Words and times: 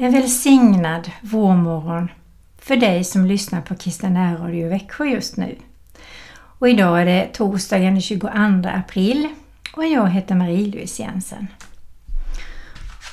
En 0.00 0.12
välsignad 0.12 1.10
vårmorgon 1.20 2.08
för 2.58 2.76
dig 2.76 3.04
som 3.04 3.26
lyssnar 3.26 3.60
på 3.60 3.74
Kristen 3.74 4.14
närradio 4.14 4.66
i 4.66 4.68
Växjö 4.68 5.04
just 5.04 5.36
nu. 5.36 5.56
Och 6.32 6.68
idag 6.68 7.00
är 7.00 7.06
det 7.06 7.30
torsdagen 7.32 7.92
den 7.92 8.02
22 8.02 8.28
april 8.64 9.28
och 9.76 9.86
jag 9.86 10.10
heter 10.10 10.34
Marie-Louise 10.34 11.02
Jensen. 11.02 11.46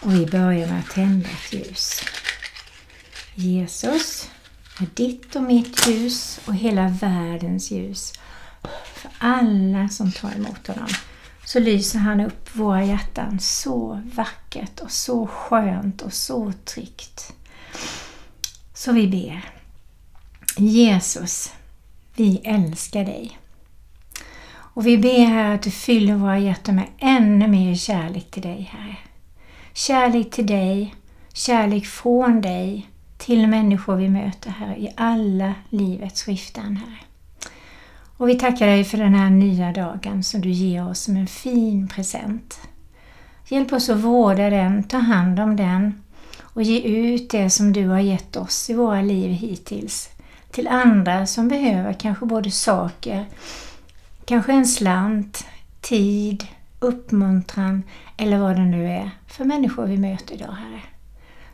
Och 0.01 0.13
vi 0.13 0.25
börjar 0.25 0.67
med 0.67 0.79
att 0.79 0.89
tända 0.89 1.29
ett 1.29 1.53
ljus. 1.53 2.01
Jesus 3.35 4.31
är 4.79 4.87
ditt 4.93 5.35
och 5.35 5.43
mitt 5.43 5.87
ljus 5.87 6.39
och 6.45 6.55
hela 6.55 6.87
världens 6.87 7.71
ljus. 7.71 8.13
För 8.93 9.11
alla 9.17 9.89
som 9.89 10.11
tar 10.11 10.31
emot 10.35 10.67
honom 10.67 10.89
så 11.45 11.59
lyser 11.59 11.99
han 11.99 12.21
upp 12.21 12.55
våra 12.55 12.83
hjärtan 12.83 13.39
så 13.39 14.01
vackert 14.15 14.79
och 14.79 14.91
så 14.91 15.27
skönt 15.27 16.01
och 16.01 16.13
så 16.13 16.53
tryggt. 16.65 17.33
Så 18.73 18.91
vi 18.91 19.07
ber. 19.07 19.45
Jesus, 20.57 21.53
vi 22.15 22.41
älskar 22.43 23.05
dig. 23.05 23.39
Och 24.75 24.87
vi 24.87 24.97
ber 24.97 25.25
här 25.25 25.55
att 25.55 25.61
du 25.61 25.71
fyller 25.71 26.15
våra 26.15 26.39
hjärtan 26.39 26.75
med 26.75 26.87
ännu 26.97 27.47
mer 27.47 27.75
kärlek 27.75 28.31
till 28.31 28.41
dig, 28.41 28.69
Herre. 28.71 28.97
Kärlek 29.73 30.31
till 30.31 30.47
dig, 30.47 30.95
kärlek 31.33 31.85
från 31.85 32.41
dig 32.41 32.89
till 33.17 33.47
människor 33.47 33.95
vi 33.95 34.09
möter 34.09 34.49
här 34.49 34.75
i 34.75 34.93
alla 34.97 35.53
livets 35.69 36.23
skiften, 36.23 36.77
Herre. 36.77 37.04
Och 38.17 38.29
vi 38.29 38.35
tackar 38.35 38.67
dig 38.67 38.83
för 38.83 38.97
den 38.97 39.13
här 39.13 39.29
nya 39.29 39.71
dagen 39.71 40.23
som 40.23 40.41
du 40.41 40.49
ger 40.49 40.89
oss 40.89 40.99
som 40.99 41.17
en 41.17 41.27
fin 41.27 41.87
present. 41.87 42.59
Hjälp 43.47 43.73
oss 43.73 43.89
att 43.89 43.97
vårda 43.97 44.49
den, 44.49 44.83
ta 44.83 44.97
hand 44.97 45.39
om 45.39 45.55
den 45.55 46.03
och 46.39 46.63
ge 46.63 46.79
ut 46.79 47.29
det 47.29 47.49
som 47.49 47.73
du 47.73 47.87
har 47.87 47.99
gett 47.99 48.35
oss 48.35 48.69
i 48.69 48.73
våra 48.73 49.01
liv 49.01 49.31
hittills 49.31 50.09
till 50.51 50.67
andra 50.67 51.25
som 51.25 51.47
behöver 51.47 51.93
kanske 51.93 52.25
både 52.25 52.51
saker, 52.51 53.25
kanske 54.25 54.53
en 54.53 54.65
slant, 54.65 55.45
tid, 55.81 56.47
uppmuntran 56.79 57.83
eller 58.17 58.37
vad 58.37 58.55
det 58.55 58.65
nu 58.65 58.87
är 58.87 59.11
för 59.27 59.45
människor 59.45 59.85
vi 59.85 59.97
möter 59.97 60.35
idag, 60.35 60.51
Herre. 60.51 60.81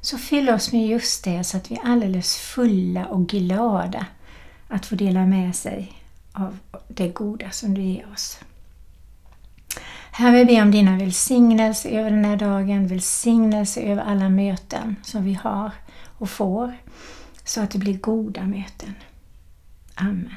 Så 0.02 0.18
fyll 0.18 0.50
oss 0.50 0.72
med 0.72 0.88
just 0.88 1.24
det 1.24 1.44
så 1.44 1.58
att 1.58 1.72
vi 1.72 1.76
är 1.76 1.86
alldeles 1.86 2.36
fulla 2.36 3.06
och 3.06 3.28
glada 3.28 4.06
att 4.68 4.86
få 4.86 4.96
dela 4.96 5.26
med 5.26 5.56
sig 5.56 6.01
av 6.34 6.58
det 6.88 7.10
goda 7.10 7.52
som 7.52 7.74
du 7.74 7.82
ger 7.82 8.12
oss. 8.14 8.40
Herre, 10.12 10.38
vi 10.38 10.46
ber 10.46 10.62
om 10.62 10.72
dina 10.72 10.98
välsignelser 10.98 11.90
över 11.90 12.12
den 12.12 12.26
här 12.26 12.38
dagen, 12.38 12.88
välsignelse 12.88 13.82
över 13.82 14.04
alla 14.04 14.30
möten 14.30 14.96
som 15.04 15.24
vi 15.24 15.34
har 15.34 15.72
och 16.18 16.30
får, 16.30 16.78
så 17.44 17.62
att 17.62 17.72
det 17.72 17.80
blir 17.80 17.98
goda 17.98 18.44
möten. 18.44 18.94
Amen. 19.96 20.36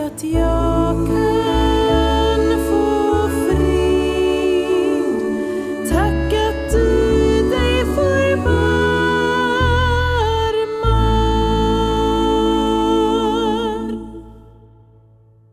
att 0.00 0.24
jag 0.24 1.06
kan 1.06 2.40
få 2.68 3.28
frid. 3.28 4.68
Tack 5.90 6.32
att 6.32 6.72
du 6.72 7.50
dig 7.50 7.84
förbarmar. 7.84 8.48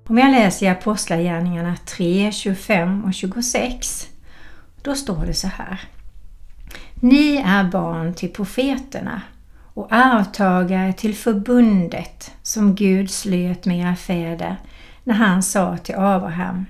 Om 0.10 0.18
jag 0.18 0.32
läser 0.32 0.66
i 0.66 0.70
Apostlagärningarna 0.70 1.76
3, 1.86 2.32
25 2.32 3.04
och 3.04 3.14
26 3.14 4.08
då 4.82 4.96
står 4.96 5.26
det 5.26 5.34
så 5.34 5.48
här. 5.48 5.82
Ni 6.96 7.44
är 7.46 7.64
barn 7.64 8.14
till 8.14 8.30
profeterna 8.34 9.22
och 9.76 9.88
arvtagare 9.90 10.94
till 10.94 11.16
förbundet 11.16 12.32
som 12.44 12.76
Gud 12.76 13.12
slöt 13.12 13.66
med 13.66 13.80
era 13.80 13.96
fäder 13.96 14.58
när 15.04 15.14
han 15.14 15.44
sa 15.44 15.78
till 15.78 15.96
Abraham 15.96 16.66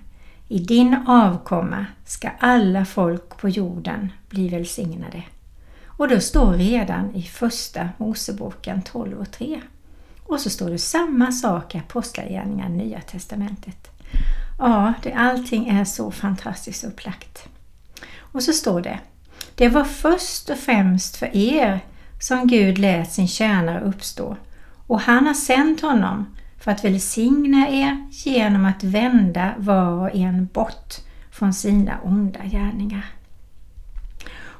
I 0.48 0.60
din 0.60 0.94
avkomma 1.08 1.86
ska 2.06 2.30
alla 2.40 2.86
folk 2.86 3.38
på 3.38 3.50
jorden 3.50 4.12
bli 4.30 4.50
välsignade. 4.50 5.24
Och 5.86 6.08
då 6.08 6.20
står 6.20 6.54
redan 6.54 7.16
i 7.16 7.24
första 7.24 7.90
Moseboken 7.98 8.82
12 8.82 9.20
och 9.20 9.32
3. 9.32 9.62
Och 10.24 10.40
så 10.40 10.50
står 10.50 10.70
det 10.70 10.78
samma 10.78 11.32
sak 11.32 11.76
i 11.76 11.78
Apostlagärningarna 11.78 12.76
Nya 12.76 13.02
Testamentet. 13.02 13.92
Ja, 14.60 14.94
det, 15.04 15.14
allting 15.14 15.68
är 15.70 15.86
så 15.86 16.12
fantastiskt 16.12 16.84
upplagt. 16.84 17.48
Och 18.18 18.44
så 18.44 18.54
står 18.54 18.82
det 18.82 19.00
Det 19.56 19.70
var 19.70 19.84
först 19.84 20.50
och 20.50 20.58
främst 20.58 21.16
för 21.16 21.36
er 21.36 21.80
som 22.28 22.48
Gud 22.48 22.78
lät 22.78 23.12
sin 23.12 23.28
tjänare 23.28 23.82
uppstå 23.82 24.38
och 24.88 25.02
han 25.02 25.28
har 25.28 25.34
sänt 25.34 25.82
honom 25.82 26.26
för 26.60 26.72
att 26.72 26.86
välsigna 26.86 27.70
er 27.70 28.08
genom 28.12 28.66
att 28.66 28.84
vända 28.84 29.54
var 29.58 29.92
och 29.92 30.16
en 30.16 30.46
bort 30.46 30.94
från 31.32 31.54
sina 31.54 32.00
onda 32.04 32.40
gärningar. 32.46 33.06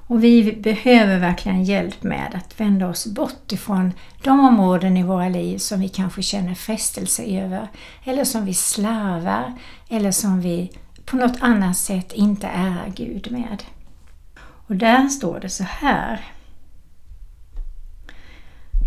Och 0.08 0.24
vi 0.24 0.54
behöver 0.54 1.20
verkligen 1.20 1.64
hjälp 1.64 2.04
med 2.04 2.32
att 2.36 2.60
vända 2.60 2.88
oss 2.88 3.08
bort 3.08 3.52
ifrån 3.52 3.94
de 4.24 4.40
områden 4.40 4.98
i 4.98 5.04
våra 5.04 5.30
liv 5.30 5.58
som 5.58 5.80
vi 5.80 5.90
kanske 5.90 6.22
känner 6.22 6.56
frestelse 6.56 7.24
över 7.24 7.68
eller 8.04 8.24
som 8.24 8.46
vi 8.46 8.54
slarvar 8.54 9.54
eller 9.90 10.12
som 10.12 10.42
vi 10.42 10.72
på 11.06 11.16
något 11.16 11.38
annat 11.42 11.78
sätt 11.78 12.14
inte 12.14 12.48
är 12.48 12.92
Gud 12.96 13.32
med. 13.32 13.64
Och 14.68 14.76
där 14.76 15.08
står 15.08 15.40
det 15.40 15.50
så 15.50 15.64
här. 15.64 16.35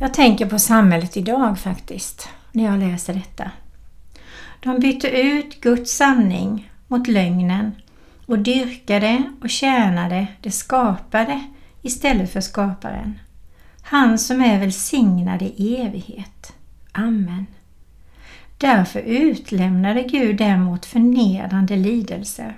Jag 0.00 0.14
tänker 0.14 0.46
på 0.46 0.58
samhället 0.58 1.16
idag 1.16 1.58
faktiskt, 1.58 2.28
när 2.52 2.64
jag 2.64 2.78
läser 2.78 3.14
detta. 3.14 3.50
De 4.60 4.80
bytte 4.80 5.08
ut 5.08 5.60
Guds 5.60 5.96
sanning 5.96 6.70
mot 6.86 7.08
lögnen 7.08 7.72
och 8.26 8.38
dyrkade 8.38 9.22
och 9.42 9.50
tjänade 9.50 10.26
det 10.40 10.50
skapade 10.50 11.44
istället 11.82 12.32
för 12.32 12.40
skaparen. 12.40 13.18
Han 13.82 14.18
som 14.18 14.40
är 14.40 14.60
välsignad 14.60 15.42
i 15.42 15.76
evighet. 15.76 16.52
Amen. 16.92 17.46
Därför 18.58 19.00
utlämnade 19.00 20.02
Gud 20.02 20.36
dem 20.36 20.62
mot 20.62 20.86
förnedrande 20.86 21.76
lidelser. 21.76 22.56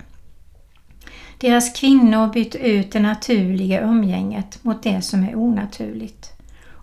Deras 1.39 1.81
kvinnor 1.81 2.33
bytte 2.33 2.59
ut 2.59 2.93
det 2.93 3.01
naturliga 3.01 3.81
umgänget 3.81 4.65
mot 4.65 4.83
det 4.83 5.03
som 5.03 5.25
är 5.25 5.35
onaturligt. 5.35 6.40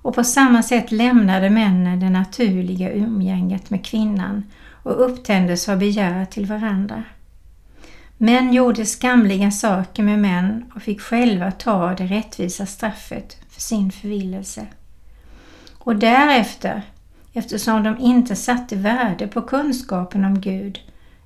Och 0.07 0.15
på 0.15 0.23
samma 0.23 0.63
sätt 0.63 0.91
lämnade 0.91 1.49
männen 1.49 1.99
det 1.99 2.09
naturliga 2.09 2.91
umgänget 2.91 3.69
med 3.69 3.85
kvinnan 3.85 4.43
och 4.83 5.05
upptändes 5.05 5.69
av 5.69 5.79
begär 5.79 6.25
till 6.25 6.45
varandra. 6.45 7.03
Män 8.17 8.53
gjorde 8.53 8.85
skamliga 8.85 9.51
saker 9.51 10.03
med 10.03 10.19
män 10.19 10.65
och 10.75 10.81
fick 10.81 11.01
själva 11.01 11.51
ta 11.51 11.93
det 11.93 12.05
rättvisa 12.05 12.65
straffet 12.65 13.37
för 13.49 13.61
sin 13.61 13.91
förvillelse. 13.91 14.67
Och 15.73 15.95
därefter, 15.95 16.81
eftersom 17.33 17.83
de 17.83 17.97
inte 17.97 18.35
satte 18.35 18.75
värde 18.75 19.27
på 19.27 19.41
kunskapen 19.41 20.25
om 20.25 20.41
Gud, 20.41 20.79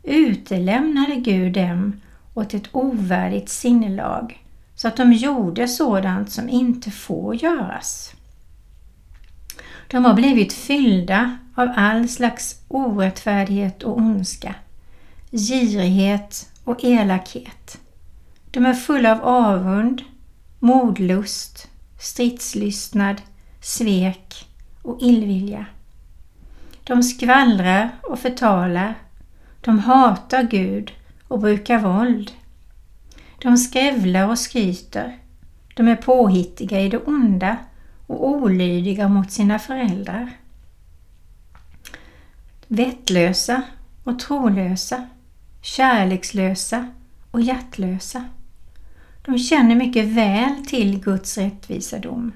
utelämnade 0.04 1.16
Gud 1.16 1.54
dem 1.54 2.02
åt 2.34 2.54
ett 2.54 2.70
ovärdigt 2.72 3.50
sinnelag 3.50 4.44
så 4.76 4.88
att 4.88 4.98
de 4.98 5.14
gjorde 5.14 5.68
sådant 5.68 6.32
som 6.32 6.50
inte 6.50 6.92
får 6.92 7.36
göras. 7.36 8.16
De 9.92 10.06
har 10.06 10.14
blivit 10.14 10.54
fyllda 10.54 11.38
av 11.56 11.70
all 11.76 12.10
slags 12.10 12.62
orättfärdighet 12.68 13.84
och 13.84 13.98
ondska, 13.98 14.56
girighet 15.32 16.50
och 16.64 16.84
elakhet. 16.84 17.80
De 18.52 18.66
är 18.66 18.74
fulla 18.74 19.12
av 19.12 19.22
avund, 19.24 20.02
modlust, 20.60 21.68
stridslystnad, 22.00 23.22
svek 23.62 24.48
och 24.82 25.02
illvilja. 25.02 25.66
De 26.84 27.04
skvallrar 27.04 27.90
och 28.04 28.20
förtalar. 28.20 28.96
De 29.62 29.80
hatar 29.80 30.44
Gud 30.44 30.92
och 31.28 31.40
brukar 31.40 31.80
våld. 31.80 32.32
De 33.42 33.58
skrävlar 33.58 34.28
och 34.28 34.40
skryter. 34.40 35.18
De 35.76 35.88
är 35.88 35.96
påhittiga 35.96 36.80
i 36.80 36.90
det 36.90 36.98
onda 36.98 37.58
och 38.12 38.28
olydiga 38.28 39.08
mot 39.08 39.32
sina 39.32 39.60
föräldrar. 39.60 40.32
Vettlösa 42.68 43.62
och 44.04 44.20
trolösa 44.20 45.08
kärlekslösa 45.62 46.88
och 47.32 47.42
hjärtlösa. 47.42 48.26
De 49.26 49.38
känner 49.40 49.76
mycket 49.76 50.06
väl 50.06 50.66
till 50.68 51.00
Guds 51.00 51.38
rättvisa 51.38 52.00
dom, 52.00 52.32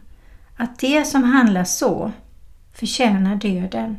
att 0.55 0.79
de 0.79 1.05
som 1.05 1.24
handlar 1.24 1.63
så 1.63 2.12
förtjänar 2.74 3.36
döden. 3.36 3.98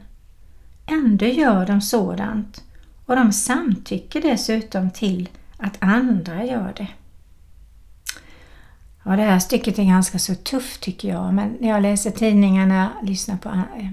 Ändå 0.86 1.26
gör 1.26 1.66
de 1.66 1.80
sådant 1.80 2.64
och 3.06 3.16
de 3.16 3.32
samtycker 3.32 4.22
dessutom 4.22 4.90
till 4.90 5.28
att 5.56 5.76
andra 5.80 6.44
gör 6.44 6.72
det. 6.76 6.88
Ja, 9.08 9.16
det 9.16 9.22
här 9.22 9.38
stycket 9.38 9.78
är 9.78 9.84
ganska 9.84 10.18
så 10.18 10.34
tufft 10.34 10.80
tycker 10.80 11.08
jag, 11.08 11.34
men 11.34 11.56
när 11.60 11.68
jag 11.68 11.82
läser 11.82 12.10
tidningarna, 12.10 12.90
lyssnar 13.02 13.36
på, 13.36 13.48
eh, 13.48 13.90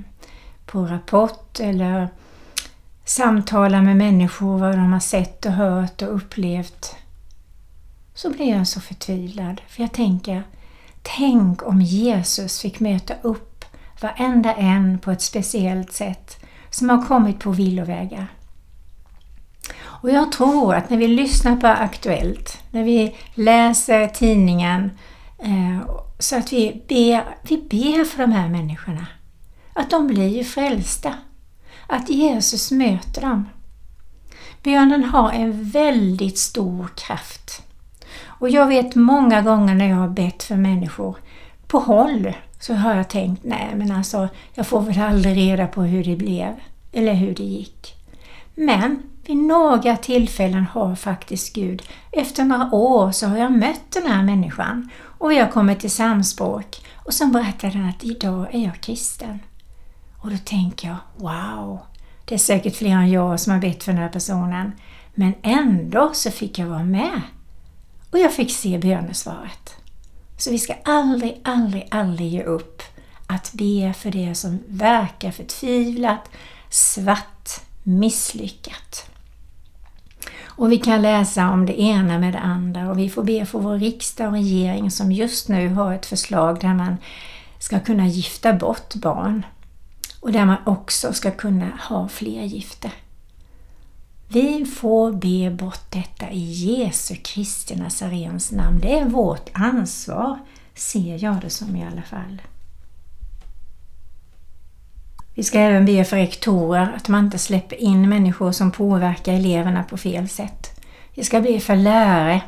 på 0.65 0.86
Rapport 0.86 1.60
eller 1.60 2.08
samtalar 3.05 3.82
med 3.82 3.98
människor, 3.98 4.58
vad 4.58 4.72
de 4.72 4.93
har 4.93 5.00
sett 5.00 5.46
och 5.46 5.51
hört 5.51 6.01
och 6.01 6.15
upplevt, 6.15 6.96
så 8.13 8.29
blir 8.29 8.50
jag 8.55 8.67
så 8.67 8.82
förtvivlad. 8.82 9.62
För 9.67 9.82
jag 9.82 9.91
tänker, 9.91 10.43
tänk 11.01 11.67
om 11.67 11.82
Jesus 11.82 12.60
fick 12.60 12.79
möta 12.79 13.13
upp 13.22 13.65
varenda 14.01 14.53
en 14.53 15.00
på 15.00 15.12
ett 15.12 15.22
speciellt 15.22 15.93
sätt 15.93 16.46
som 16.70 16.89
har 16.89 17.05
kommit 17.05 17.39
på 17.39 17.51
villovägar. 17.51 18.27
Och 20.03 20.12
jag 20.12 20.31
tror 20.31 20.75
att 20.75 20.89
när 20.89 20.98
vi 20.98 21.07
lyssnar 21.07 21.55
på 21.55 21.67
Aktuellt, 21.67 22.63
när 22.72 22.83
vi 22.83 23.15
läser 23.33 24.07
tidningen, 24.07 24.91
eh, 25.39 25.89
så 26.19 26.38
att 26.38 26.53
vi 26.53 26.83
ber, 26.88 27.24
vi 27.41 27.57
ber 27.57 28.05
för 28.05 28.17
de 28.17 28.31
här 28.31 28.50
människorna. 28.50 29.07
Att 29.74 29.89
de 29.89 30.07
blir 30.07 30.43
frälsta 30.43 31.13
att 31.88 32.10
Jesus 32.10 32.72
möter 32.72 33.22
dem. 33.22 33.50
Bönen 34.63 35.03
har 35.03 35.31
en 35.31 35.63
väldigt 35.63 36.38
stor 36.38 36.88
kraft. 36.95 37.62
Och 38.25 38.50
jag 38.50 38.67
vet 38.67 38.95
många 38.95 39.41
gånger 39.41 39.75
när 39.75 39.89
jag 39.89 39.98
har 39.98 40.10
bett 40.10 40.43
för 40.43 40.55
människor 40.55 41.17
på 41.67 41.79
håll 41.79 42.33
så 42.60 42.74
har 42.74 42.95
jag 42.95 43.10
tänkt, 43.10 43.43
nej 43.43 43.69
men 43.75 43.91
alltså 43.91 44.27
jag 44.53 44.67
får 44.67 44.81
väl 44.81 45.00
aldrig 45.00 45.38
reda 45.38 45.67
på 45.67 45.81
hur 45.81 46.03
det 46.03 46.15
blev 46.15 46.55
eller 46.91 47.13
hur 47.13 47.36
det 47.36 47.43
gick. 47.43 47.95
Men 48.55 49.10
vid 49.25 49.38
några 49.38 49.98
tillfällen 49.98 50.65
har 50.65 50.96
faktiskt 50.96 51.53
Gud, 51.53 51.84
efter 52.12 52.44
några 52.44 52.70
år 52.72 53.12
så 53.12 53.27
har 53.27 53.38
jag 53.38 53.51
mött 53.51 53.92
den 53.92 54.08
här 54.08 54.24
människan 54.24 54.89
och 55.18 55.32
vi 55.32 55.39
har 55.39 55.48
kommit 55.48 55.80
till 55.80 55.92
samspråk 55.92 56.86
och 56.96 57.13
så 57.13 57.27
berättar 57.27 57.72
den 57.72 57.89
att 57.89 58.03
idag 58.03 58.56
är 58.56 58.60
jag 58.60 58.82
kristen. 58.82 59.39
Och 60.18 60.32
då 60.32 60.38
tänker 60.38 60.88
jag, 60.88 60.98
wow, 61.15 61.80
det 62.25 62.36
är 62.36 62.39
säkert 62.39 62.75
fler 62.75 62.89
än 62.89 63.12
jag 63.12 63.39
som 63.39 63.53
har 63.53 63.60
bett 63.60 63.84
för 63.84 63.92
den 63.92 64.01
här 64.01 64.10
personen. 64.10 64.72
Men 65.15 65.34
ändå 65.42 66.12
så 66.13 66.32
fick 66.32 66.60
jag 66.60 66.68
vara 66.68 66.84
med. 66.84 67.22
Och 68.12 68.20
jag 68.20 68.34
fick 68.34 68.51
se 68.51 68.77
bönesvaret. 68.77 69.75
Så 70.38 70.51
vi 70.51 70.60
ska 70.60 70.74
aldrig, 70.86 71.42
aldrig, 71.44 71.88
aldrig 71.92 72.30
ge 72.30 72.44
upp 72.44 72.82
att 73.27 73.53
be 73.53 73.94
för 73.94 74.12
det 74.12 74.36
som 74.36 74.60
verkar 74.68 75.32
förtvivlat, 75.32 76.30
svart, 76.70 77.50
misslyckat. 77.84 79.12
Och 80.55 80.72
vi 80.72 80.77
kan 80.77 81.01
läsa 81.01 81.50
om 81.50 81.65
det 81.65 81.81
ena 81.81 82.19
med 82.19 82.33
det 82.33 82.39
andra 82.39 82.89
och 82.89 83.00
vi 83.00 83.10
får 83.10 83.24
be 83.24 83.45
för 83.45 83.60
vår 83.60 83.79
riksdag 83.79 84.27
och 84.27 84.33
regering 84.33 84.91
som 84.91 85.12
just 85.12 85.50
nu 85.50 85.69
har 85.69 85.93
ett 85.93 86.05
förslag 86.05 86.60
där 86.60 86.74
man 86.74 86.98
ska 87.60 87.79
kunna 87.79 88.07
gifta 88.07 88.53
bort 88.53 88.95
barn 88.95 89.45
och 90.19 90.31
där 90.31 90.45
man 90.45 90.57
också 90.65 91.13
ska 91.13 91.31
kunna 91.31 91.69
ha 91.89 92.07
fler 92.07 92.43
gifter. 92.43 92.91
Vi 94.27 94.65
får 94.65 95.12
be 95.12 95.51
bort 95.51 95.91
detta 95.91 96.31
i 96.31 96.39
Jesu 96.39 97.15
Kristi 97.15 97.75
Nazarens 97.75 98.51
namn. 98.51 98.79
Det 98.81 99.00
är 99.00 99.05
vårt 99.05 99.50
ansvar, 99.53 100.39
ser 100.75 101.24
jag 101.24 101.41
det 101.41 101.50
som 101.50 101.75
i 101.75 101.86
alla 101.86 102.01
fall. 102.01 102.41
Vi 105.36 105.44
ska 105.44 105.60
även 105.60 105.86
be 105.86 106.06
för 106.06 106.18
rektorer 106.18 106.94
att 106.96 107.08
man 107.08 107.25
inte 107.25 107.38
släpper 107.38 107.75
in 107.75 108.10
människor 108.10 108.52
som 108.52 108.72
påverkar 108.72 109.34
eleverna 109.34 109.84
på 109.84 109.98
fel 109.98 110.30
sätt. 110.30 110.82
Vi 111.16 111.24
ska 111.24 111.42
be 111.42 111.60
för 111.60 111.75
lärare 111.75 112.42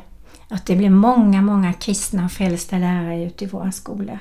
att 0.48 0.66
det 0.66 0.76
blir 0.76 0.90
många, 0.90 1.42
många 1.42 1.72
kristna 1.72 2.24
och 2.24 2.32
frälsta 2.32 2.78
lärare 2.78 3.24
ute 3.24 3.44
i 3.44 3.46
våra 3.46 3.72
skolor. 3.72 4.18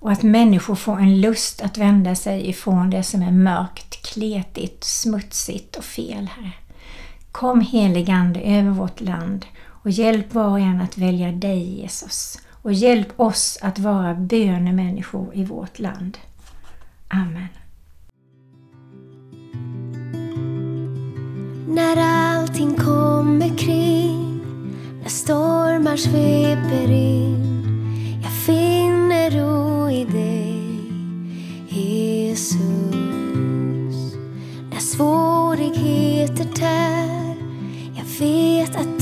Och 0.00 0.12
att 0.12 0.22
människor 0.22 0.74
får 0.74 0.98
en 0.98 1.20
lust 1.20 1.62
att 1.62 1.78
vända 1.78 2.14
sig 2.14 2.48
ifrån 2.48 2.90
det 2.90 3.02
som 3.02 3.22
är 3.22 3.32
mörkt, 3.32 4.06
kletigt, 4.12 4.84
smutsigt 4.84 5.76
och 5.76 5.84
fel, 5.84 6.30
Herre. 6.36 6.52
Kom 7.32 7.60
heligande 7.60 8.40
över 8.40 8.70
vårt 8.70 9.00
land 9.00 9.46
och 9.66 9.90
hjälp 9.90 10.34
var 10.34 10.48
och 10.48 10.60
en 10.60 10.80
att 10.80 10.98
välja 10.98 11.32
dig 11.32 11.80
Jesus. 11.80 12.38
Och 12.50 12.72
hjälp 12.72 13.20
oss 13.20 13.58
att 13.62 13.78
vara 13.78 14.14
bönemänniskor 14.14 15.30
i 15.34 15.44
vårt 15.44 15.78
land. 15.78 16.18
Amen. 17.08 17.48
När 21.70 21.96
allting 21.96 22.74
kommer 22.74 23.58
kring 23.58 24.40
När 25.02 25.08
stormar 25.08 25.96
sveper 25.96 26.90
in 26.92 28.20
Jag 28.22 28.32
finner 28.32 29.30
ro 29.30 29.90
i 29.90 30.04
dig 30.04 30.62
Jesus. 31.68 32.58
När 34.70 34.78
svårigheter 34.80 36.44
tär 36.44 37.36
Jag 37.96 38.04
vet 38.20 38.76
att 38.76 38.97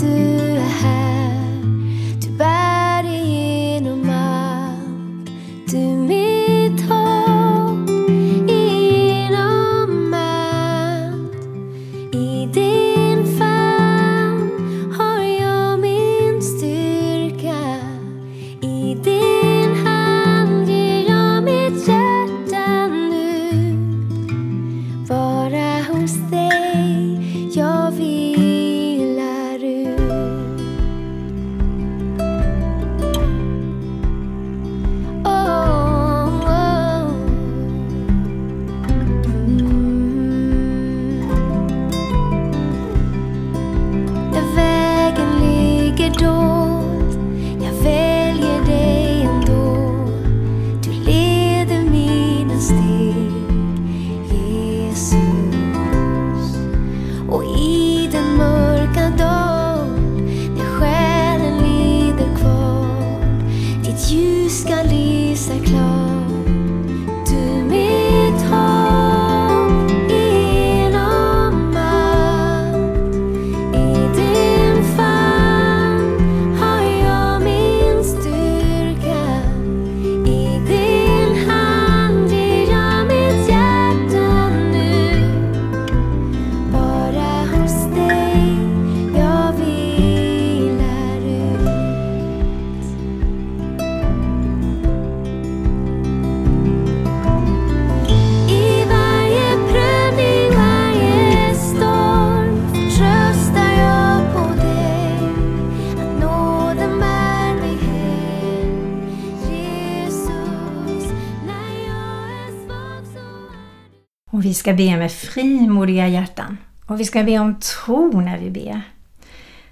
ska 114.66 114.74
be 114.74 114.96
med 114.96 115.12
frimodiga 115.12 116.08
hjärtan. 116.08 116.58
Och 116.86 117.00
vi 117.00 117.04
ska 117.04 117.22
be 117.22 117.38
om 117.38 117.60
tro 117.60 118.20
när 118.20 118.38
vi 118.38 118.50
ber. 118.50 118.82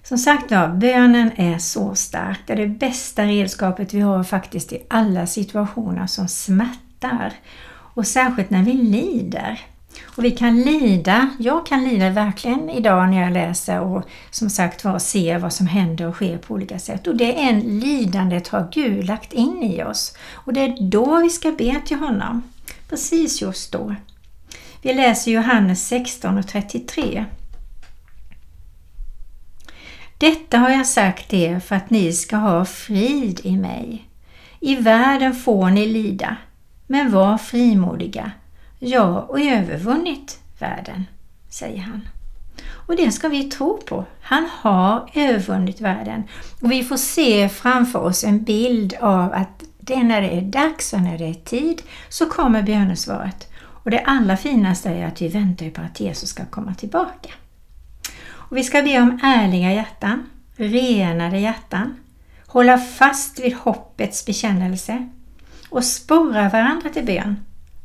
Som 0.03 0.19
sagt 0.19 0.51
var, 0.51 0.69
bönen 0.69 1.31
är 1.37 1.59
så 1.59 1.95
stark. 1.95 2.39
Det 2.47 2.53
är 2.53 2.57
det 2.57 2.67
bästa 2.67 3.25
redskapet 3.25 3.95
vi 3.95 4.01
har 4.01 4.25
faktiskt 4.25 4.73
i 4.73 4.83
alla 4.89 5.27
situationer 5.27 6.07
som 6.07 6.29
smärtar. 6.29 7.33
Och 7.95 8.07
särskilt 8.07 8.51
när 8.51 8.63
vi 8.63 8.73
lider. 8.73 9.61
Och 10.05 10.25
vi 10.25 10.31
kan 10.31 10.63
lida, 10.63 11.31
jag 11.39 11.67
kan 11.67 11.85
lida 11.85 12.11
verkligen 12.11 12.71
idag 12.71 13.09
när 13.09 13.23
jag 13.23 13.33
läser 13.33 13.81
och 13.81 14.03
som 14.31 14.51
sagt 14.51 14.85
var 14.85 14.99
ser 14.99 15.39
vad 15.39 15.53
som 15.53 15.67
händer 15.67 16.09
och 16.09 16.15
sker 16.15 16.39
på 16.39 16.55
olika 16.55 16.79
sätt. 16.79 17.07
Och 17.07 17.17
det 17.17 17.39
är 17.39 17.49
en 17.49 17.61
lidandet 17.61 18.49
har 18.49 18.69
Gud 18.73 19.05
lagt 19.05 19.33
in 19.33 19.63
i 19.63 19.83
oss. 19.85 20.17
Och 20.33 20.53
det 20.53 20.61
är 20.61 20.91
då 20.91 21.21
vi 21.21 21.31
ska 21.31 21.51
be 21.53 21.81
till 21.87 21.99
honom. 21.99 22.43
Precis 22.89 23.43
just 23.43 23.73
då. 23.73 23.95
Vi 24.85 24.95
läser 24.95 25.31
Johannes 25.31 25.87
16 25.87 26.39
och 26.39 26.47
33. 26.47 27.25
Detta 30.19 30.59
har 30.59 30.71
jag 30.71 30.87
sagt 30.87 31.33
er 31.33 31.61
för 31.61 31.77
att 31.77 31.91
ni 31.91 32.13
ska 32.13 32.37
ha 32.37 32.65
frid 32.65 33.41
i 33.45 33.57
mig. 33.57 34.09
I 34.61 34.77
världen 34.77 35.35
får 35.35 35.71
ni 35.71 35.87
lida, 35.87 36.37
men 36.87 37.13
var 37.13 37.39
frimodiga. 37.39 38.33
Jag 38.79 39.13
har 39.13 39.39
övervunnit 39.39 40.39
världen, 40.59 41.05
säger 41.49 41.81
han. 41.81 42.09
Och 42.71 42.97
det 42.97 43.11
ska 43.13 43.29
vi 43.29 43.45
tro 43.45 43.77
på. 43.77 44.05
Han 44.21 44.49
har 44.53 45.11
övervunnit 45.15 45.81
världen. 45.81 46.23
Och 46.63 46.73
vi 46.73 46.85
får 46.85 46.97
se 46.97 47.49
framför 47.49 47.99
oss 47.99 48.25
en 48.25 48.45
bild 48.45 48.95
av 49.01 49.33
att 49.33 49.65
det 49.81 50.03
när 50.03 50.21
det 50.21 50.31
är 50.31 50.43
dags 50.43 50.93
och 50.93 51.01
när 51.01 51.19
det 51.19 51.29
är 51.29 51.35
tid 51.35 51.83
så 52.09 52.27
kommer 52.27 52.63
bönesvaret. 52.63 53.51
Och 53.85 53.91
det 53.91 54.01
allra 54.01 54.37
finaste 54.37 54.91
är 54.91 55.07
att 55.07 55.23
vi 55.23 55.29
väntar 55.29 55.71
på 55.71 55.81
att 55.81 56.01
Jesus 56.01 56.29
ska 56.29 56.45
komma 56.45 56.75
tillbaka. 56.75 57.31
Och 58.27 58.57
vi 58.57 58.65
ska 58.65 58.83
be 58.83 59.01
om 59.01 59.19
ärliga 59.23 59.73
hjärtan, 59.73 60.27
renade 60.57 61.39
hjärtan, 61.39 61.97
hålla 62.47 62.79
fast 62.79 63.41
vid 63.41 63.55
hoppets 63.55 64.27
bekännelse 64.27 65.09
och 65.71 65.85
sporra 65.85 66.49
varandra 66.49 66.89
till 66.89 67.07
bön. 67.07 67.37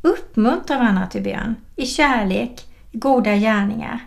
Uppmuntra 0.01 0.77
varandra 0.77 1.07
till 1.07 1.23
bön 1.23 1.55
i 1.75 1.85
kärlek, 1.85 2.65
i 2.91 2.97
goda 2.97 3.35
gärningar. 3.35 3.99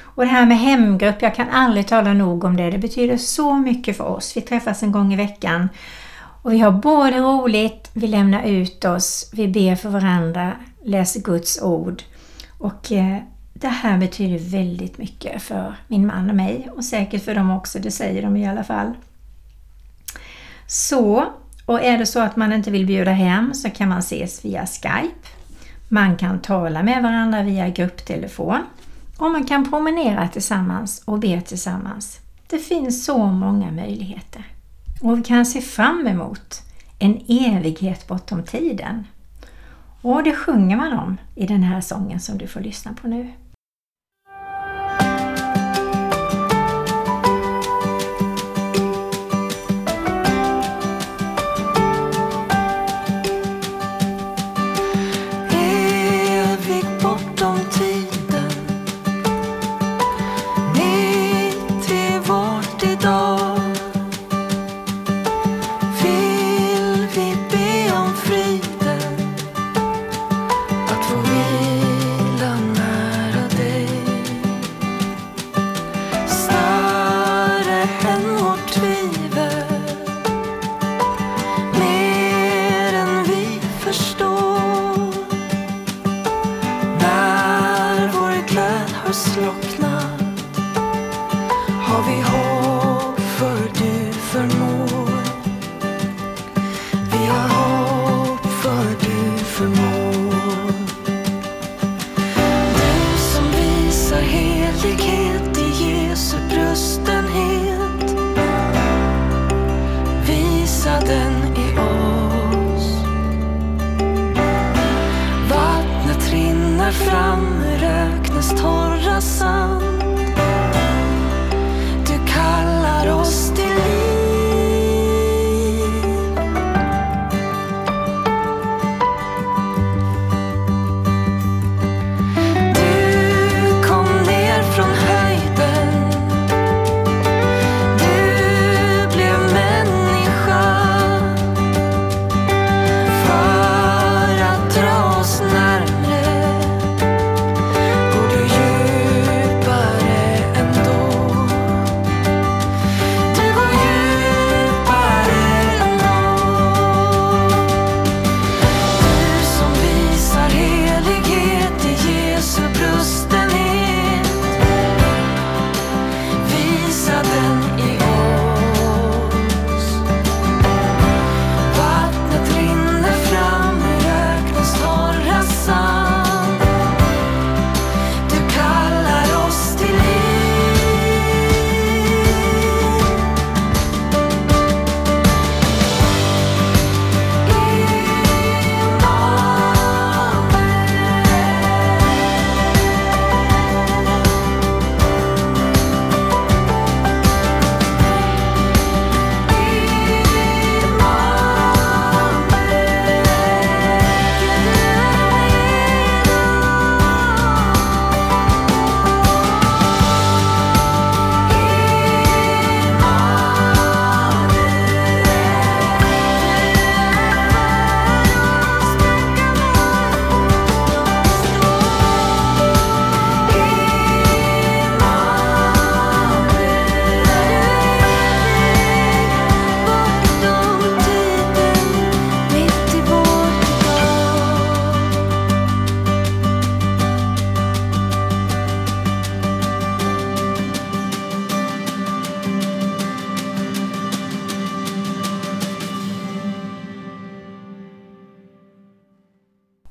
Och 0.00 0.22
det 0.22 0.30
här 0.30 0.46
med 0.46 0.58
hemgrupp, 0.58 1.22
jag 1.22 1.34
kan 1.34 1.50
aldrig 1.50 1.88
tala 1.88 2.12
nog 2.12 2.44
om 2.44 2.56
det. 2.56 2.70
Det 2.70 2.78
betyder 2.78 3.16
så 3.16 3.54
mycket 3.54 3.96
för 3.96 4.04
oss. 4.04 4.36
Vi 4.36 4.40
träffas 4.40 4.82
en 4.82 4.92
gång 4.92 5.12
i 5.12 5.16
veckan 5.16 5.68
och 6.42 6.52
vi 6.52 6.58
har 6.58 6.70
både 6.70 7.18
roligt, 7.18 7.90
vi 7.92 8.06
lämnar 8.06 8.42
ut 8.42 8.84
oss, 8.84 9.30
vi 9.32 9.48
ber 9.48 9.76
för 9.76 9.88
varandra, 9.88 10.52
läser 10.84 11.20
Guds 11.20 11.62
ord. 11.62 12.02
Och 12.58 12.92
eh, 12.92 13.18
det 13.52 13.68
här 13.68 13.98
betyder 13.98 14.38
väldigt 14.38 14.98
mycket 14.98 15.42
för 15.42 15.74
min 15.88 16.06
man 16.06 16.30
och 16.30 16.36
mig 16.36 16.68
och 16.76 16.84
säkert 16.84 17.24
för 17.24 17.34
dem 17.34 17.50
också, 17.50 17.78
det 17.78 17.90
säger 17.90 18.22
de 18.22 18.36
i 18.36 18.48
alla 18.48 18.64
fall. 18.64 18.92
Så, 20.66 21.24
och 21.66 21.82
är 21.82 21.98
det 21.98 22.06
så 22.06 22.20
att 22.20 22.36
man 22.36 22.52
inte 22.52 22.70
vill 22.70 22.86
bjuda 22.86 23.12
hem 23.12 23.54
så 23.54 23.70
kan 23.70 23.88
man 23.88 23.98
ses 23.98 24.44
via 24.44 24.66
Skype. 24.66 25.28
Man 25.88 26.16
kan 26.16 26.42
tala 26.42 26.82
med 26.82 27.02
varandra 27.02 27.42
via 27.42 27.68
grupptelefon 27.68 28.62
och 29.18 29.30
man 29.30 29.46
kan 29.46 29.70
promenera 29.70 30.28
tillsammans 30.28 31.02
och 31.04 31.18
be 31.18 31.40
tillsammans. 31.40 32.20
Det 32.46 32.58
finns 32.58 33.04
så 33.04 33.26
många 33.26 33.70
möjligheter. 33.70 34.44
Och 35.00 35.18
vi 35.18 35.22
kan 35.22 35.46
se 35.46 35.60
fram 35.60 36.06
emot 36.06 36.62
en 36.98 37.20
evighet 37.28 38.06
bortom 38.06 38.42
tiden. 38.42 39.06
Och 40.04 40.22
det 40.22 40.34
sjunger 40.34 40.76
man 40.76 40.92
om 40.92 41.16
i 41.34 41.46
den 41.46 41.62
här 41.62 41.80
sången 41.80 42.20
som 42.20 42.38
du 42.38 42.46
får 42.46 42.60
lyssna 42.60 42.92
på 42.92 43.08
nu. 43.08 43.32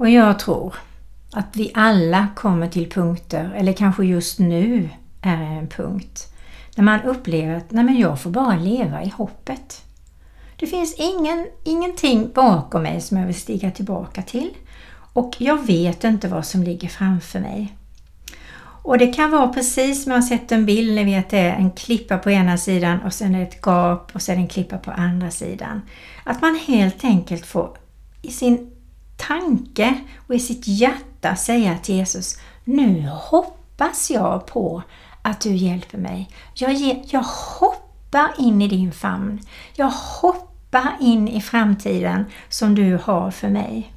Och 0.04 0.10
jag 0.10 0.40
tror 0.40 0.76
att 1.32 1.56
vi 1.56 1.72
alla 1.74 2.28
kommer 2.36 2.68
till 2.68 2.90
punkter, 2.92 3.54
eller 3.56 3.74
kanske 3.74 4.06
just 4.06 4.40
nu 4.40 4.90
är 5.22 5.42
en 5.42 5.68
punkt, 5.68 6.34
när 6.76 6.84
man 6.84 7.02
upplever 7.02 7.56
att 7.56 7.72
nej 7.72 7.84
men 7.84 8.00
jag 8.00 8.22
får 8.22 8.30
bara 8.30 8.56
leva 8.56 9.04
i 9.04 9.10
hoppet. 9.10 9.82
Det 10.60 10.68
finns 10.68 10.96
ingen, 10.98 11.48
ingenting 11.64 12.32
bakom 12.36 12.84
mig 12.84 13.02
som 13.02 13.18
jag 13.18 13.26
vill 13.26 13.36
stiga 13.36 13.72
tillbaka 13.72 14.22
till 14.22 14.50
och 15.14 15.36
jag 15.38 15.66
vet 15.66 16.04
inte 16.04 16.28
vad 16.28 16.46
som 16.46 16.64
ligger 16.64 16.88
framför 16.88 17.40
mig. 17.40 17.74
Och 18.62 18.98
det 18.98 19.14
kan 19.14 19.32
vara 19.32 19.48
precis 19.48 20.04
som 20.04 20.12
jag 20.12 20.18
har 20.18 20.28
sett 20.28 20.52
en 20.52 20.66
bild, 20.66 20.96
ni 20.96 21.04
vet 21.04 21.30
det 21.30 21.40
är 21.40 21.56
en 21.56 21.72
klippa 21.72 22.18
på 22.18 22.32
ena 22.32 22.58
sidan 22.58 23.02
och 23.02 23.14
sen 23.14 23.36
är 23.36 23.40
det 23.40 23.46
ett 23.46 23.66
gap 23.66 24.12
och 24.16 24.22
sen 24.22 24.38
en 24.38 24.48
klippa 24.48 24.78
på 24.78 24.92
andra 24.92 25.32
sidan. 25.32 25.82
Att 26.24 26.42
man 26.42 26.60
helt 26.66 27.04
enkelt 27.04 27.46
får 27.46 27.78
i 28.22 28.32
sin 28.32 28.73
tanke 29.28 30.00
och 30.28 30.36
i 30.36 30.40
sitt 30.40 30.68
hjärta 30.68 31.36
säga 31.36 31.78
till 31.78 31.96
Jesus 31.96 32.38
Nu 32.64 33.10
hoppas 33.10 34.12
jag 34.12 34.46
på 34.46 34.84
att 35.22 35.42
du 35.42 35.56
hjälper 35.56 35.98
mig. 35.98 36.30
Jag, 36.54 36.74
ge, 36.74 37.04
jag 37.08 37.24
hoppar 37.60 38.34
in 38.38 38.62
i 38.62 38.68
din 38.68 38.92
famn. 38.92 39.42
Jag 39.74 39.90
hoppar 39.90 40.98
in 41.00 41.28
i 41.28 41.42
framtiden 41.42 42.26
som 42.50 42.76
du 42.76 43.00
har 43.04 43.32
för 43.32 43.50
mig. 43.50 43.94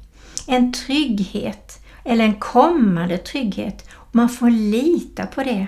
En 0.47 0.73
trygghet 0.73 1.79
eller 2.03 2.25
en 2.25 2.39
kommande 2.39 3.17
trygghet. 3.17 3.89
Man 4.11 4.29
får 4.29 4.49
lita 4.49 5.25
på 5.25 5.43
det. 5.43 5.67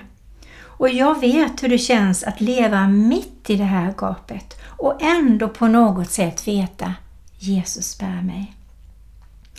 Och 0.61 0.89
jag 0.89 1.19
vet 1.19 1.63
hur 1.63 1.69
det 1.69 1.77
känns 1.77 2.23
att 2.23 2.41
leva 2.41 2.87
mitt 2.87 3.49
i 3.49 3.55
det 3.55 3.63
här 3.63 3.93
gapet 3.97 4.61
och 4.65 5.03
ändå 5.03 5.47
på 5.49 5.67
något 5.67 6.11
sätt 6.11 6.47
veta 6.47 6.93
Jesus 7.37 7.97
bär 7.97 8.21
mig. 8.21 8.55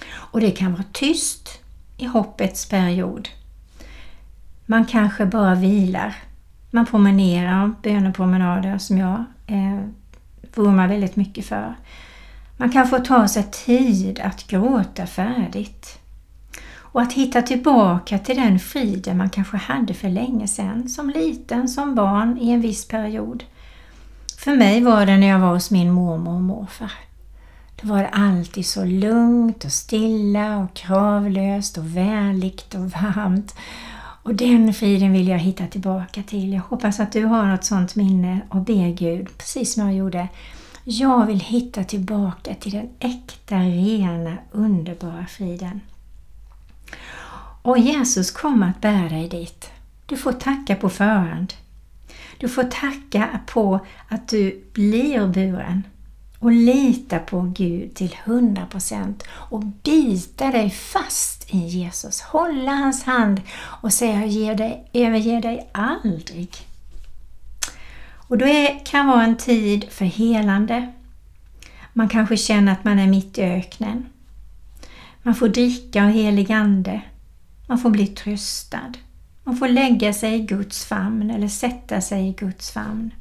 Och 0.08 0.40
det 0.40 0.50
kan 0.50 0.72
vara 0.72 0.84
tyst 0.92 1.60
i 1.96 2.06
hoppets 2.06 2.68
period. 2.68 3.28
Man 4.66 4.84
kanske 4.84 5.26
bara 5.26 5.54
vilar. 5.54 6.14
Man 6.70 6.86
promenerar, 6.86 7.72
bönepromenader 7.82 8.78
som 8.78 8.98
jag 8.98 9.24
eh, 9.46 9.80
vurmar 10.54 10.88
väldigt 10.88 11.16
mycket 11.16 11.46
för. 11.46 11.74
Man 12.56 12.70
kan 12.70 12.88
få 12.88 12.98
ta 12.98 13.28
sig 13.28 13.42
tid 13.42 14.20
att 14.20 14.46
gråta 14.46 15.06
färdigt. 15.06 15.98
Och 16.92 17.02
att 17.02 17.12
hitta 17.12 17.42
tillbaka 17.42 18.18
till 18.18 18.36
den 18.36 18.58
friden 18.58 19.18
man 19.18 19.30
kanske 19.30 19.56
hade 19.56 19.94
för 19.94 20.08
länge 20.08 20.48
sedan, 20.48 20.88
som 20.88 21.10
liten, 21.10 21.68
som 21.68 21.94
barn 21.94 22.38
i 22.38 22.50
en 22.50 22.60
viss 22.60 22.88
period. 22.88 23.44
För 24.38 24.56
mig 24.56 24.80
var 24.80 25.06
det 25.06 25.16
när 25.16 25.26
jag 25.26 25.38
var 25.38 25.52
hos 25.52 25.70
min 25.70 25.90
mormor 25.92 26.34
och 26.34 26.40
morfar. 26.40 26.92
Det 27.80 27.88
var 27.88 28.08
alltid 28.12 28.66
så 28.66 28.84
lugnt 28.84 29.64
och 29.64 29.72
stilla 29.72 30.58
och 30.58 30.74
kravlöst 30.74 31.78
och 31.78 31.96
vänligt 31.96 32.74
och 32.74 32.90
varmt. 32.90 33.54
Och 34.22 34.34
den 34.34 34.74
friden 34.74 35.12
vill 35.12 35.28
jag 35.28 35.38
hitta 35.38 35.66
tillbaka 35.66 36.22
till. 36.22 36.52
Jag 36.52 36.60
hoppas 36.60 37.00
att 37.00 37.12
du 37.12 37.24
har 37.24 37.46
något 37.46 37.64
sånt 37.64 37.96
minne 37.96 38.40
och 38.48 38.60
ber 38.60 38.88
Gud, 38.88 39.28
precis 39.38 39.74
som 39.74 39.86
jag 39.86 39.94
gjorde. 39.94 40.28
Jag 40.84 41.26
vill 41.26 41.40
hitta 41.40 41.84
tillbaka 41.84 42.54
till 42.54 42.72
den 42.72 42.88
äkta, 42.98 43.56
rena, 43.56 44.36
underbara 44.50 45.26
friden. 45.26 45.80
Och 47.62 47.78
Jesus 47.78 48.30
kommer 48.30 48.70
att 48.70 48.80
bära 48.80 49.08
dig 49.08 49.28
dit. 49.28 49.70
Du 50.06 50.16
får 50.16 50.32
tacka 50.32 50.76
på 50.76 50.88
förhand. 50.88 51.54
Du 52.38 52.48
får 52.48 52.64
tacka 52.64 53.40
på 53.46 53.80
att 54.08 54.28
du 54.28 54.64
blir 54.72 55.26
buren 55.26 55.82
och 56.40 56.52
lita 56.52 57.18
på 57.18 57.40
Gud 57.40 57.94
till 57.94 58.16
100% 58.24 59.14
och 59.28 59.64
bita 59.64 60.50
dig 60.50 60.70
fast 60.70 61.54
i 61.54 61.58
Jesus. 61.58 62.20
Hålla 62.20 62.72
hans 62.72 63.02
hand 63.02 63.40
och 63.56 63.92
säga 63.92 64.26
jag 64.26 64.56
dig, 64.56 64.90
överger 64.92 65.40
dig 65.40 65.70
aldrig. 65.72 66.56
Och 68.30 68.38
då 68.38 68.46
kan 68.84 69.06
vara 69.06 69.24
en 69.24 69.36
tid 69.36 69.86
för 69.90 70.04
helande. 70.04 70.92
Man 71.92 72.08
kanske 72.08 72.36
känner 72.36 72.72
att 72.72 72.84
man 72.84 72.98
är 72.98 73.06
mitt 73.06 73.38
i 73.38 73.42
öknen. 73.42 74.06
Man 75.22 75.34
får 75.34 75.48
dricka 75.48 76.04
av 76.04 76.10
helig 76.10 76.52
ande. 76.52 77.00
Man 77.66 77.78
får 77.78 77.90
bli 77.90 78.06
tröstad. 78.06 78.92
Man 79.44 79.56
får 79.56 79.68
lägga 79.68 80.12
sig 80.12 80.34
i 80.34 80.40
Guds 80.40 80.84
famn 80.84 81.30
eller 81.30 81.48
sätta 81.48 82.00
sig 82.00 82.28
i 82.28 82.32
Guds 82.32 82.70
famn. 82.70 83.14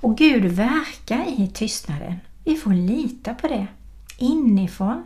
Och 0.00 0.18
Gud 0.18 0.44
verkar 0.44 1.24
i 1.40 1.50
tystnaden. 1.54 2.20
Vi 2.48 2.56
får 2.56 2.72
lita 2.72 3.34
på 3.34 3.48
det 3.48 3.66
inifrån. 4.18 5.04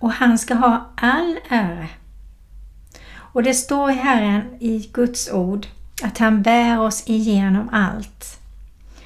Och 0.00 0.10
han 0.10 0.38
ska 0.38 0.54
ha 0.54 0.90
all 0.96 1.36
ära. 1.48 1.86
Och 3.12 3.42
det 3.42 3.54
står 3.54 3.90
i 3.90 3.94
Herren 3.94 4.42
i 4.60 4.90
Guds 4.92 5.32
ord 5.32 5.66
att 6.02 6.18
han 6.18 6.42
bär 6.42 6.80
oss 6.80 7.02
igenom 7.06 7.68
allt. 7.72 8.38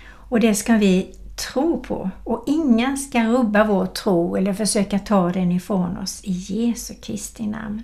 Och 0.07 0.41
det 0.41 0.55
ska 0.55 0.77
vi 0.77 1.17
tro 1.37 1.83
på 1.83 2.11
och 2.25 2.45
ingen 2.47 2.99
ska 2.99 3.25
rubba 3.25 3.65
vår 3.65 3.87
tro 3.87 4.37
eller 4.37 4.55
försöka 4.55 4.99
ta 4.99 5.33
den 5.33 5.53
ifrån 5.53 5.97
oss 5.97 6.21
i 6.25 6.33
Jesu 6.33 6.95
Kristi 6.95 7.47
namn. 7.47 7.83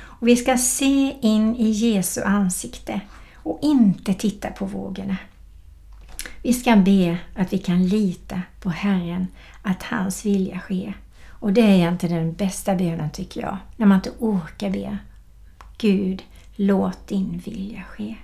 Och 0.00 0.28
vi 0.28 0.36
ska 0.36 0.58
se 0.58 1.16
in 1.20 1.56
i 1.56 1.70
Jesu 1.70 2.22
ansikte 2.22 3.00
och 3.34 3.58
inte 3.62 4.14
titta 4.14 4.50
på 4.50 4.64
vågorna. 4.64 5.16
Vi 6.42 6.52
ska 6.52 6.76
be 6.76 7.18
att 7.34 7.52
vi 7.52 7.58
kan 7.58 7.86
lita 7.86 8.42
på 8.60 8.70
Herren, 8.70 9.26
att 9.62 9.82
hans 9.82 10.26
vilja 10.26 10.58
sker. 10.58 10.96
Och 11.28 11.52
det 11.52 11.60
är 11.60 11.74
egentligen 11.74 12.16
den 12.16 12.32
bästa 12.32 12.74
bönen 12.74 13.10
tycker 13.10 13.40
jag, 13.40 13.56
när 13.76 13.86
man 13.86 13.98
inte 13.98 14.12
orkar 14.18 14.70
be. 14.70 14.98
Gud, 15.78 16.22
låt 16.56 17.08
din 17.08 17.38
vilja 17.44 17.82
ske. 17.82 18.16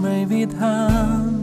Du 0.00 0.06
tar 0.06 0.08
mig 0.08 0.26
vid 0.26 0.54
handen 0.54 1.39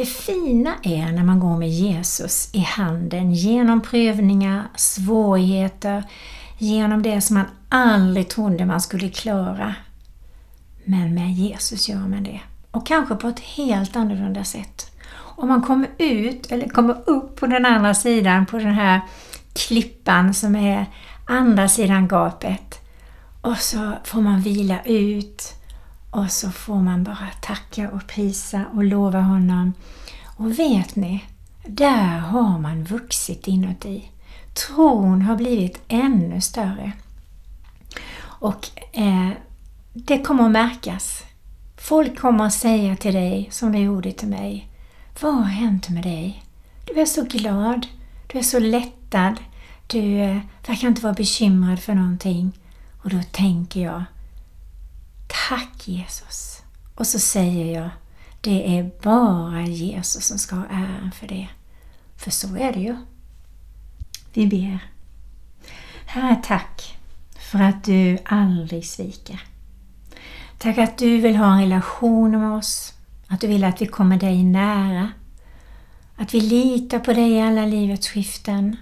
Det 0.00 0.06
fina 0.06 0.74
är 0.82 1.12
när 1.12 1.24
man 1.24 1.40
går 1.40 1.56
med 1.56 1.68
Jesus 1.68 2.50
i 2.52 2.58
handen 2.58 3.32
genom 3.32 3.80
prövningar, 3.80 4.68
svårigheter, 4.76 6.04
genom 6.58 7.02
det 7.02 7.20
som 7.20 7.34
man 7.34 7.46
aldrig 7.68 8.28
trodde 8.28 8.66
man 8.66 8.80
skulle 8.80 9.08
klara. 9.08 9.74
Men 10.84 11.14
med 11.14 11.32
Jesus 11.32 11.88
gör 11.88 11.98
man 11.98 12.22
det. 12.22 12.40
Och 12.70 12.86
kanske 12.86 13.14
på 13.14 13.28
ett 13.28 13.40
helt 13.40 13.96
annorlunda 13.96 14.44
sätt. 14.44 14.90
Och 15.12 15.48
man 15.48 15.62
kommer 15.62 15.88
ut 15.98 16.52
eller 16.52 16.68
kommer 16.68 16.96
upp 17.06 17.36
på 17.36 17.46
den 17.46 17.66
andra 17.66 17.94
sidan 17.94 18.46
på 18.46 18.58
den 18.58 18.74
här 18.74 19.00
klippan 19.52 20.34
som 20.34 20.56
är 20.56 20.86
andra 21.26 21.68
sidan 21.68 22.08
gapet. 22.08 22.80
Och 23.40 23.58
så 23.58 23.92
får 24.04 24.20
man 24.20 24.40
vila 24.40 24.82
ut 24.84 25.59
och 26.10 26.30
så 26.30 26.50
får 26.50 26.76
man 26.76 27.04
bara 27.04 27.28
tacka 27.40 27.90
och 27.90 28.06
prisa 28.06 28.64
och 28.74 28.84
lova 28.84 29.20
honom. 29.20 29.72
Och 30.36 30.58
vet 30.58 30.96
ni, 30.96 31.24
där 31.66 32.18
har 32.18 32.58
man 32.58 32.84
vuxit 32.84 33.48
inuti. 33.48 34.10
Tron 34.54 35.22
har 35.22 35.36
blivit 35.36 35.82
ännu 35.88 36.40
större. 36.40 36.92
Och 38.22 38.68
eh, 38.92 39.30
det 39.92 40.18
kommer 40.18 40.44
att 40.44 40.50
märkas. 40.50 41.22
Folk 41.76 42.18
kommer 42.18 42.44
att 42.44 42.52
säga 42.52 42.96
till 42.96 43.14
dig 43.14 43.48
som 43.50 43.72
de 43.72 43.78
gjorde 43.78 44.12
till 44.12 44.28
mig. 44.28 44.68
Vad 45.20 45.34
har 45.34 45.44
hänt 45.44 45.88
med 45.88 46.02
dig? 46.02 46.44
Du 46.84 47.00
är 47.00 47.04
så 47.04 47.24
glad. 47.24 47.86
Du 48.26 48.38
är 48.38 48.42
så 48.42 48.58
lättad. 48.58 49.40
Du 49.86 50.18
eh, 50.18 50.38
verkar 50.66 50.88
inte 50.88 51.02
vara 51.02 51.14
bekymrad 51.14 51.80
för 51.80 51.94
någonting. 51.94 52.52
Och 53.02 53.10
då 53.10 53.20
tänker 53.32 53.80
jag 53.80 54.04
Tack 55.50 55.88
Jesus! 55.88 56.62
Och 56.94 57.06
så 57.06 57.18
säger 57.18 57.80
jag 57.80 57.90
Det 58.40 58.78
är 58.78 58.90
bara 59.02 59.62
Jesus 59.62 60.24
som 60.24 60.38
ska 60.38 60.56
ha 60.56 60.66
äran 60.66 61.10
för 61.14 61.28
det. 61.28 61.48
För 62.16 62.30
så 62.30 62.56
är 62.56 62.72
det 62.72 62.80
ju. 62.80 62.96
Vi 64.32 64.46
ber. 64.46 64.78
Herre, 66.06 66.42
tack 66.44 66.98
för 67.50 67.58
att 67.58 67.84
du 67.84 68.18
aldrig 68.24 68.86
sviker. 68.86 69.42
Tack 70.58 70.78
att 70.78 70.98
du 70.98 71.20
vill 71.20 71.36
ha 71.36 71.52
en 71.54 71.60
relation 71.60 72.30
med 72.30 72.52
oss, 72.52 72.92
att 73.28 73.40
du 73.40 73.46
vill 73.46 73.64
att 73.64 73.82
vi 73.82 73.86
kommer 73.86 74.16
dig 74.16 74.44
nära, 74.44 75.12
att 76.16 76.34
vi 76.34 76.40
litar 76.40 76.98
på 76.98 77.12
dig 77.12 77.32
i 77.32 77.40
alla 77.40 77.66
livets 77.66 78.08
skiften 78.08 78.76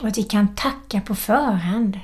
och 0.00 0.08
att 0.08 0.18
vi 0.18 0.22
kan 0.22 0.54
tacka 0.54 1.00
på 1.00 1.14
förhand 1.14 2.00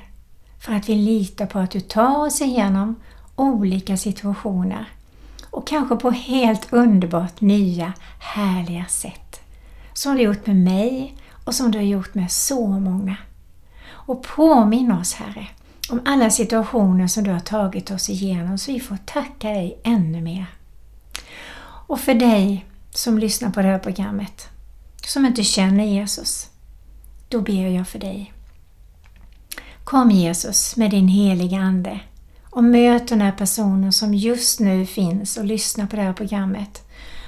för 0.59 0.73
att 0.73 0.89
vi 0.89 0.95
litar 0.95 1.45
på 1.45 1.59
att 1.59 1.71
du 1.71 1.79
tar 1.79 2.25
oss 2.25 2.41
igenom 2.41 2.95
olika 3.35 3.97
situationer 3.97 4.89
och 5.49 5.67
kanske 5.67 5.95
på 5.95 6.11
helt 6.11 6.73
underbart 6.73 7.41
nya, 7.41 7.93
härliga 8.19 8.85
sätt. 8.85 9.39
Som 9.93 10.11
du 10.11 10.17
har 10.17 10.33
gjort 10.33 10.47
med 10.47 10.55
mig 10.55 11.15
och 11.43 11.55
som 11.55 11.71
du 11.71 11.77
har 11.77 11.85
gjort 11.85 12.13
med 12.13 12.31
så 12.31 12.67
många. 12.67 13.15
Och 13.85 14.23
påminn 14.23 14.91
oss 14.91 15.13
Herre 15.13 15.47
om 15.89 16.01
alla 16.05 16.29
situationer 16.29 17.07
som 17.07 17.23
du 17.23 17.31
har 17.31 17.39
tagit 17.39 17.91
oss 17.91 18.09
igenom 18.09 18.57
så 18.57 18.71
vi 18.71 18.79
får 18.79 18.97
tacka 19.05 19.49
dig 19.49 19.79
ännu 19.83 20.21
mer. 20.21 20.45
Och 21.87 21.99
för 21.99 22.13
dig 22.13 22.65
som 22.91 23.19
lyssnar 23.19 23.49
på 23.49 23.61
det 23.61 23.67
här 23.67 23.79
programmet, 23.79 24.49
som 25.05 25.25
inte 25.25 25.43
känner 25.43 25.83
Jesus, 25.83 26.49
då 27.29 27.41
ber 27.41 27.67
jag 27.67 27.87
för 27.87 27.99
dig. 27.99 28.33
Kom 29.83 30.11
Jesus 30.11 30.75
med 30.75 30.91
din 30.91 31.07
heliga 31.07 31.59
Ande 31.59 31.99
och 32.53 32.63
möt 32.63 33.07
den 33.07 33.21
här 33.21 33.31
personen 33.31 33.93
som 33.93 34.13
just 34.13 34.59
nu 34.59 34.85
finns 34.85 35.37
och 35.37 35.45
lyssnar 35.45 35.87
på 35.87 35.95
det 35.95 36.01
här 36.01 36.13
programmet 36.13 36.81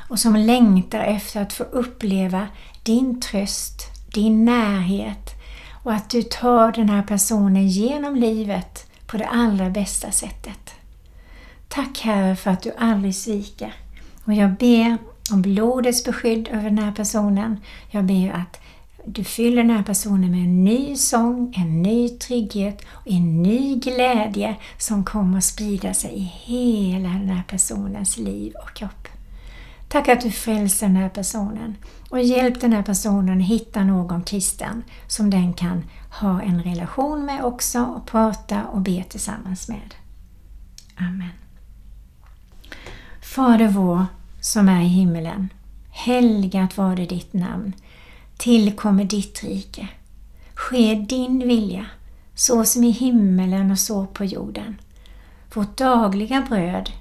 och 0.10 0.20
som 0.20 0.36
längtar 0.36 1.00
efter 1.00 1.42
att 1.42 1.54
få 1.54 1.64
uppleva 1.64 2.48
din 2.84 3.22
tröst, 3.22 3.82
din 4.14 4.46
närhet 4.46 5.32
och 5.84 5.94
att 5.94 6.10
du 6.10 6.22
tar 6.22 6.72
den 6.72 6.90
här 6.90 7.04
personen 7.04 7.68
genom 7.68 8.16
livet 8.16 8.86
på 9.08 9.18
det 9.18 9.28
allra 9.28 9.70
bästa 9.70 10.12
sättet. 10.12 10.74
Tack 11.68 12.00
Herre 12.00 12.36
för 12.36 12.52
att 12.52 12.62
du 12.62 12.72
aldrig 12.78 13.16
sviker. 13.16 13.74
Och 14.26 14.34
jag 14.34 14.52
ber 14.54 14.98
om 15.32 15.42
blodets 15.42 16.04
beskydd 16.04 16.48
över 16.48 16.64
den 16.64 16.78
här 16.78 16.92
personen. 16.92 17.58
Jag 17.90 18.04
ber 18.04 18.32
att 18.32 18.60
du 19.08 19.24
fyller 19.24 19.64
den 19.64 19.76
här 19.76 19.84
personen 19.84 20.32
med 20.32 20.40
en 20.40 20.64
ny 20.64 20.96
sång, 20.96 21.54
en 21.58 21.82
ny 21.82 22.10
trygghet 22.10 22.86
och 22.92 23.12
en 23.12 23.44
ny 23.44 23.76
glädje 23.76 24.56
som 24.78 25.04
kommer 25.04 25.38
att 25.38 25.44
sprida 25.44 25.94
sig 25.94 26.14
i 26.14 26.32
hela 26.46 27.10
den 27.10 27.30
här 27.30 27.44
personens 27.48 28.18
liv 28.18 28.54
och 28.64 28.74
kropp. 28.74 29.08
Tack 29.88 30.08
att 30.08 30.22
du 30.22 30.32
frälser 30.32 30.88
den 30.88 30.96
här 30.96 31.10
personen 31.10 31.76
och 32.10 32.22
hjälp 32.22 32.62
den 32.62 32.74
här 32.74 32.84
personen 32.84 33.40
hitta 33.40 33.84
någon 33.84 34.24
kristen 34.24 34.84
som 35.08 35.30
den 35.30 35.54
kan 35.54 35.84
ha 36.20 36.42
en 36.42 36.64
relation 36.64 37.26
med 37.26 37.44
också 37.44 37.82
och 37.84 38.08
prata 38.08 38.64
och 38.66 38.82
be 38.82 39.04
tillsammans 39.04 39.68
med. 39.68 39.96
Amen. 40.96 41.30
Fader 43.22 43.68
vår 43.68 44.06
som 44.42 44.70
är 44.70 44.82
i 44.82 44.88
himmelen. 44.88 45.50
Helgat 45.90 46.78
var 46.78 46.96
det 46.96 47.06
ditt 47.06 47.34
namn. 47.34 47.74
Tillkommer 48.38 49.04
ditt 49.04 49.44
rike. 49.44 49.88
Ske 50.54 50.96
din 50.96 51.48
vilja, 51.48 51.86
så 52.36 52.66
som 52.66 52.84
i 52.84 52.92
himmelen 52.92 53.72
och 53.72 53.80
så 53.80 54.06
på 54.06 54.26
jorden. 54.26 54.82
Vårt 55.54 55.78
dagliga 55.78 56.46
bröd 56.50 56.92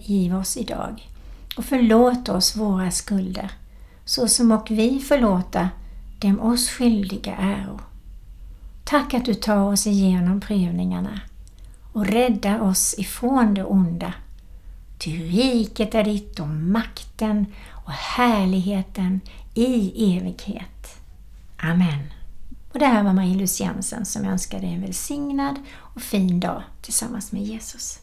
giv 0.00 0.36
oss 0.36 0.56
idag 0.56 1.08
och 1.56 1.64
förlåt 1.64 2.28
oss 2.28 2.56
våra 2.56 2.90
skulder, 2.90 3.50
så 4.04 4.28
som 4.28 4.52
och 4.52 4.70
vi 4.70 5.00
förlåta 5.00 5.68
dem 6.18 6.40
oss 6.40 6.68
skyldiga 6.68 7.36
äro. 7.36 7.80
Tack 8.84 9.14
att 9.14 9.24
du 9.24 9.34
tar 9.34 9.72
oss 9.72 9.86
igenom 9.86 10.40
prövningarna 10.40 11.20
och 11.92 12.06
räddar 12.06 12.60
oss 12.60 12.94
ifrån 12.98 13.54
det 13.54 13.64
onda. 13.64 14.12
Ty 14.98 15.10
riket 15.10 15.94
är 15.94 16.04
ditt 16.04 16.40
och 16.40 16.48
makten 16.48 17.46
och 17.70 17.92
härligheten 17.92 19.20
i 19.56 20.16
evighet. 20.16 21.00
Amen. 21.56 22.12
Och 22.72 22.78
det 22.78 22.86
här 22.86 23.02
var 23.02 23.12
Marie-Louise 23.12 23.62
Jensen 23.62 24.04
som 24.04 24.24
önskar 24.24 24.60
dig 24.60 24.74
en 24.74 24.80
välsignad 24.80 25.56
och 25.76 26.02
fin 26.02 26.40
dag 26.40 26.62
tillsammans 26.82 27.32
med 27.32 27.42
Jesus. 27.42 27.98